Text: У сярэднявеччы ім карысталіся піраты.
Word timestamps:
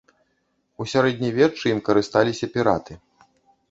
У 0.81 0.87
сярэднявеччы 0.93 1.65
ім 1.77 1.85
карысталіся 1.91 2.53
піраты. 2.59 3.03